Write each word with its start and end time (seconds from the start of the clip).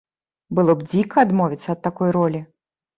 Было 0.59 0.75
б 0.79 0.87
дзіка 0.91 1.15
адмовіцца 1.27 1.69
ад 1.77 1.87
такой 1.87 2.09
ролі. 2.21 2.47